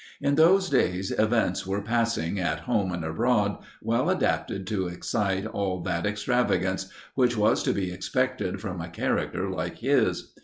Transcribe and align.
In 0.19 0.33
those 0.33 0.67
days, 0.67 1.11
events 1.11 1.67
were 1.67 1.83
passing, 1.83 2.39
at 2.39 2.61
home 2.61 2.91
and 2.91 3.03
abroad, 3.05 3.59
well 3.83 4.09
adapted 4.09 4.65
to 4.65 4.87
excite 4.87 5.45
all 5.45 5.83
that 5.83 6.07
extravagance, 6.07 6.91
which 7.13 7.37
was 7.37 7.61
to 7.61 7.71
be 7.71 7.91
expected 7.91 8.59
from 8.59 8.81
a 8.81 8.89
character 8.89 9.47
like 9.51 9.77
his. 9.77 10.33